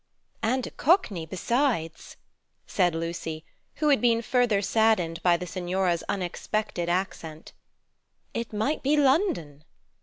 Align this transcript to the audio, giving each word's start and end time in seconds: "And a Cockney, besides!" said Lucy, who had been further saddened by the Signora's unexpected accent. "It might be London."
"And 0.41 0.65
a 0.65 0.71
Cockney, 0.71 1.27
besides!" 1.27 2.17
said 2.65 2.95
Lucy, 2.95 3.45
who 3.75 3.89
had 3.89 4.01
been 4.01 4.23
further 4.23 4.59
saddened 4.59 5.21
by 5.21 5.37
the 5.37 5.45
Signora's 5.45 6.03
unexpected 6.09 6.89
accent. 6.89 7.51
"It 8.33 8.51
might 8.51 8.81
be 8.81 8.97
London." 8.97 9.63